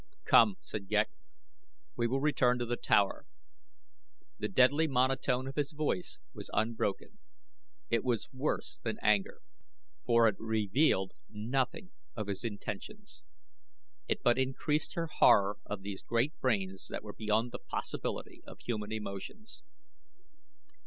[0.25, 1.09] "Come!" said Ghek.
[1.95, 3.27] "We will return to the tower."
[4.39, 7.19] The deadly monotone of his voice was unbroken.
[7.91, 9.41] It was worse than anger,
[10.03, 13.21] for it revealed nothing of his intentions.
[14.07, 18.57] It but increased her horror of these great brains that were beyond the possibility of
[18.61, 19.61] human emotions.